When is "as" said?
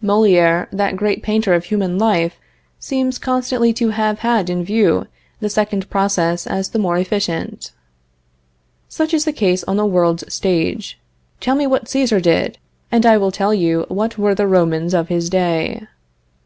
6.46-6.70